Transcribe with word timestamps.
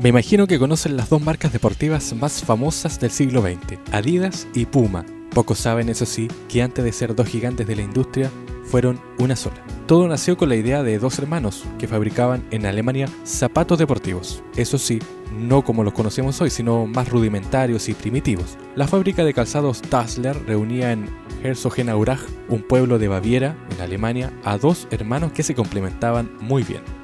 Me 0.00 0.08
imagino 0.08 0.46
que 0.46 0.58
conocen 0.58 0.96
las 0.96 1.10
dos 1.10 1.20
marcas 1.20 1.52
deportivas 1.52 2.14
más 2.14 2.42
famosas 2.42 2.98
del 3.00 3.10
siglo 3.10 3.42
XX, 3.42 3.78
Adidas 3.92 4.48
y 4.54 4.64
Puma. 4.64 5.04
Pocos 5.34 5.58
saben, 5.58 5.90
eso 5.90 6.06
sí, 6.06 6.26
que 6.48 6.62
antes 6.62 6.82
de 6.82 6.92
ser 6.92 7.14
dos 7.14 7.28
gigantes 7.28 7.66
de 7.66 7.76
la 7.76 7.82
industria, 7.82 8.30
fueron 8.64 8.98
una 9.18 9.36
sola. 9.36 9.62
Todo 9.86 10.08
nació 10.08 10.38
con 10.38 10.48
la 10.48 10.56
idea 10.56 10.82
de 10.82 10.98
dos 10.98 11.18
hermanos 11.18 11.64
que 11.78 11.86
fabricaban 11.86 12.42
en 12.50 12.64
Alemania 12.64 13.10
zapatos 13.24 13.78
deportivos. 13.78 14.42
Eso 14.56 14.78
sí, 14.78 15.00
no 15.36 15.64
como 15.64 15.84
los 15.84 15.92
conocemos 15.92 16.40
hoy, 16.40 16.48
sino 16.48 16.86
más 16.86 17.10
rudimentarios 17.10 17.90
y 17.90 17.92
primitivos. 17.92 18.56
La 18.76 18.88
fábrica 18.88 19.22
de 19.22 19.34
calzados 19.34 19.82
Dassler 19.90 20.34
reunía 20.46 20.92
en 20.92 21.10
Herzogenaurach, 21.42 22.22
un 22.48 22.62
pueblo 22.62 22.98
de 22.98 23.08
Baviera, 23.08 23.54
en 23.76 23.82
Alemania, 23.82 24.32
a 24.44 24.56
dos 24.56 24.88
hermanos 24.90 25.32
que 25.32 25.42
se 25.42 25.54
complementaban 25.54 26.30
muy 26.40 26.62
bien. 26.62 26.99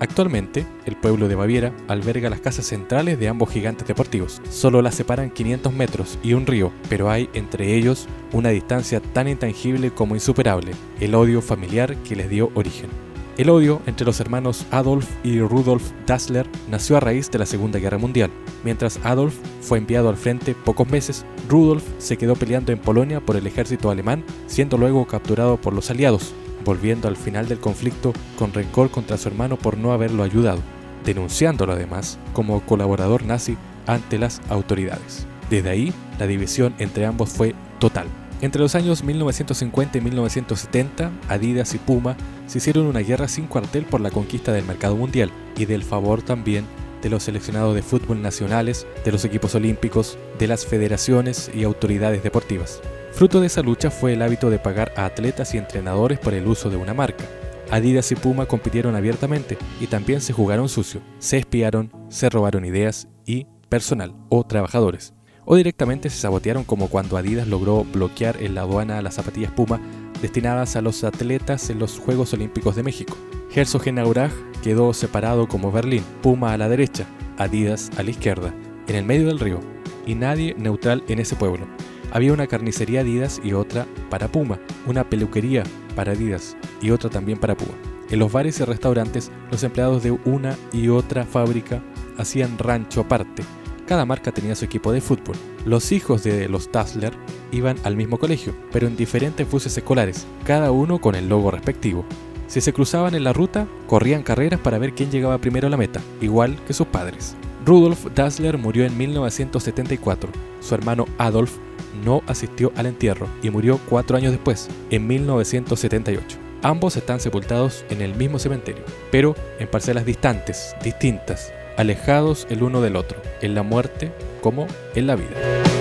Actualmente, 0.00 0.66
el 0.86 0.96
pueblo 0.96 1.28
de 1.28 1.34
Baviera 1.34 1.74
alberga 1.86 2.30
las 2.30 2.40
casas 2.40 2.64
centrales 2.64 3.20
de 3.20 3.28
ambos 3.28 3.50
gigantes 3.50 3.86
deportivos. 3.86 4.40
Solo 4.48 4.80
las 4.80 4.94
separan 4.94 5.28
500 5.28 5.74
metros 5.74 6.18
y 6.22 6.32
un 6.32 6.46
río, 6.46 6.72
pero 6.88 7.10
hay 7.10 7.28
entre 7.34 7.76
ellos 7.76 8.08
una 8.32 8.48
distancia 8.48 9.00
tan 9.00 9.28
intangible 9.28 9.90
como 9.90 10.14
insuperable, 10.14 10.72
el 11.00 11.14
odio 11.14 11.42
familiar 11.42 11.96
que 11.96 12.16
les 12.16 12.30
dio 12.30 12.50
origen. 12.54 12.88
El 13.36 13.50
odio 13.50 13.82
entre 13.86 14.06
los 14.06 14.20
hermanos 14.20 14.66
Adolf 14.70 15.06
y 15.22 15.38
Rudolf 15.40 15.90
Dassler 16.06 16.46
nació 16.70 16.96
a 16.96 17.00
raíz 17.00 17.30
de 17.30 17.38
la 17.38 17.46
Segunda 17.46 17.78
Guerra 17.78 17.98
Mundial. 17.98 18.30
Mientras 18.64 18.98
Adolf 19.04 19.34
fue 19.60 19.78
enviado 19.78 20.08
al 20.08 20.16
frente 20.16 20.54
pocos 20.54 20.88
meses, 20.88 21.26
Rudolf 21.46 21.84
se 21.98 22.16
quedó 22.16 22.36
peleando 22.36 22.72
en 22.72 22.78
Polonia 22.78 23.20
por 23.20 23.36
el 23.36 23.46
ejército 23.46 23.90
alemán, 23.90 24.24
siendo 24.46 24.78
luego 24.78 25.06
capturado 25.06 25.58
por 25.58 25.74
los 25.74 25.90
aliados, 25.90 26.34
volviendo 26.64 27.08
al 27.08 27.16
final 27.16 27.48
del 27.48 27.60
conflicto 27.60 28.12
con 28.38 28.52
rencor 28.52 28.90
contra 28.90 29.16
su 29.16 29.28
hermano 29.28 29.56
por 29.56 29.76
no 29.76 29.92
haberlo 29.92 30.22
ayudado, 30.22 30.60
denunciándolo 31.04 31.72
además 31.72 32.18
como 32.32 32.60
colaborador 32.60 33.24
nazi 33.24 33.56
ante 33.86 34.18
las 34.18 34.40
autoridades. 34.48 35.26
Desde 35.48 35.70
ahí, 35.70 35.92
la 36.18 36.26
división 36.26 36.74
entre 36.78 37.06
ambos 37.06 37.30
fue 37.30 37.54
total. 37.78 38.06
Entre 38.40 38.60
los 38.62 38.74
años 38.74 39.04
1950 39.04 39.98
y 39.98 40.00
1970, 40.00 41.10
Adidas 41.28 41.74
y 41.74 41.78
Puma 41.78 42.16
se 42.46 42.58
hicieron 42.58 42.86
una 42.86 43.00
guerra 43.00 43.28
sin 43.28 43.46
cuartel 43.46 43.84
por 43.84 44.00
la 44.00 44.10
conquista 44.10 44.52
del 44.52 44.64
mercado 44.64 44.96
mundial 44.96 45.30
y 45.56 45.66
del 45.66 45.82
favor 45.82 46.22
también 46.22 46.64
de 47.02 47.10
los 47.10 47.24
seleccionados 47.24 47.74
de 47.74 47.82
fútbol 47.82 48.22
nacionales, 48.22 48.86
de 49.04 49.12
los 49.12 49.24
equipos 49.24 49.54
olímpicos, 49.54 50.18
de 50.38 50.46
las 50.46 50.66
federaciones 50.66 51.50
y 51.54 51.64
autoridades 51.64 52.22
deportivas. 52.22 52.80
Fruto 53.12 53.40
de 53.40 53.48
esa 53.48 53.62
lucha 53.62 53.90
fue 53.90 54.14
el 54.14 54.22
hábito 54.22 54.50
de 54.50 54.58
pagar 54.58 54.92
a 54.96 55.04
atletas 55.04 55.54
y 55.54 55.58
entrenadores 55.58 56.18
por 56.18 56.34
el 56.34 56.46
uso 56.46 56.70
de 56.70 56.76
una 56.76 56.94
marca. 56.94 57.24
Adidas 57.70 58.10
y 58.12 58.16
Puma 58.16 58.46
compitieron 58.46 58.96
abiertamente 58.96 59.58
y 59.80 59.86
también 59.86 60.20
se 60.20 60.32
jugaron 60.32 60.68
sucio, 60.68 61.00
se 61.18 61.38
espiaron, 61.38 61.92
se 62.08 62.28
robaron 62.28 62.64
ideas 62.64 63.08
y 63.26 63.46
personal 63.68 64.14
o 64.28 64.44
trabajadores. 64.44 65.14
O 65.44 65.56
directamente 65.56 66.10
se 66.10 66.18
sabotearon 66.18 66.64
como 66.64 66.88
cuando 66.88 67.16
Adidas 67.16 67.46
logró 67.46 67.84
bloquear 67.84 68.42
en 68.42 68.54
la 68.54 68.62
aduana 68.62 69.02
las 69.02 69.14
zapatillas 69.14 69.52
Puma 69.52 69.80
destinadas 70.20 70.76
a 70.76 70.82
los 70.82 71.04
atletas 71.04 71.70
en 71.70 71.78
los 71.78 71.98
Juegos 71.98 72.32
Olímpicos 72.32 72.76
de 72.76 72.82
México. 72.82 73.16
Herzogenaurach 73.54 74.32
quedó 74.62 74.92
separado 74.92 75.48
como 75.48 75.72
Berlín, 75.72 76.04
Puma 76.22 76.52
a 76.52 76.58
la 76.58 76.68
derecha, 76.68 77.06
Adidas 77.38 77.90
a 77.96 78.02
la 78.02 78.10
izquierda, 78.10 78.54
en 78.86 78.96
el 78.96 79.04
medio 79.04 79.26
del 79.26 79.40
río, 79.40 79.60
y 80.06 80.14
nadie 80.14 80.54
neutral 80.58 81.02
en 81.08 81.20
ese 81.20 81.36
pueblo. 81.36 81.66
Había 82.12 82.32
una 82.32 82.46
carnicería 82.46 83.00
Adidas 83.00 83.40
y 83.44 83.52
otra 83.52 83.86
para 84.08 84.28
Puma, 84.28 84.58
una 84.86 85.08
peluquería 85.08 85.62
para 85.94 86.12
Adidas 86.12 86.56
y 86.80 86.90
otra 86.90 87.10
también 87.10 87.38
para 87.38 87.56
Puma. 87.56 87.74
En 88.10 88.18
los 88.18 88.32
bares 88.32 88.58
y 88.58 88.64
restaurantes, 88.64 89.30
los 89.50 89.62
empleados 89.62 90.02
de 90.02 90.10
una 90.10 90.56
y 90.72 90.88
otra 90.88 91.24
fábrica 91.24 91.82
hacían 92.18 92.58
rancho 92.58 93.02
aparte. 93.02 93.44
Cada 93.86 94.04
marca 94.04 94.32
tenía 94.32 94.54
su 94.54 94.64
equipo 94.64 94.92
de 94.92 95.00
fútbol. 95.00 95.36
Los 95.64 95.92
hijos 95.92 96.22
de 96.22 96.48
los 96.48 96.70
Dassler 96.70 97.12
iban 97.52 97.76
al 97.84 97.96
mismo 97.96 98.18
colegio, 98.18 98.54
pero 98.72 98.86
en 98.86 98.96
diferentes 98.96 99.48
buses 99.48 99.76
escolares, 99.76 100.26
cada 100.44 100.70
uno 100.70 101.00
con 101.00 101.14
el 101.14 101.28
logo 101.28 101.50
respectivo. 101.50 102.04
Si 102.48 102.60
se 102.60 102.72
cruzaban 102.72 103.14
en 103.14 103.22
la 103.22 103.32
ruta, 103.32 103.68
corrían 103.86 104.24
carreras 104.24 104.58
para 104.58 104.78
ver 104.78 104.92
quién 104.92 105.10
llegaba 105.10 105.38
primero 105.38 105.68
a 105.68 105.70
la 105.70 105.76
meta, 105.76 106.00
igual 106.20 106.58
que 106.66 106.72
sus 106.72 106.88
padres. 106.88 107.36
Rudolf 107.70 108.06
Dassler 108.16 108.58
murió 108.58 108.84
en 108.84 108.98
1974. 108.98 110.32
Su 110.58 110.74
hermano 110.74 111.06
Adolf 111.18 111.58
no 112.04 112.20
asistió 112.26 112.72
al 112.74 112.86
entierro 112.86 113.28
y 113.44 113.50
murió 113.50 113.78
cuatro 113.88 114.16
años 114.16 114.32
después, 114.32 114.68
en 114.90 115.06
1978. 115.06 116.36
Ambos 116.62 116.96
están 116.96 117.20
sepultados 117.20 117.84
en 117.88 118.02
el 118.02 118.16
mismo 118.16 118.40
cementerio, 118.40 118.82
pero 119.12 119.36
en 119.60 119.68
parcelas 119.68 120.04
distantes, 120.04 120.74
distintas, 120.82 121.52
alejados 121.76 122.48
el 122.50 122.64
uno 122.64 122.80
del 122.80 122.96
otro, 122.96 123.22
en 123.40 123.54
la 123.54 123.62
muerte 123.62 124.10
como 124.40 124.66
en 124.96 125.06
la 125.06 125.14
vida. 125.14 125.79